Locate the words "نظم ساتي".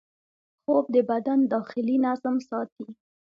2.05-2.85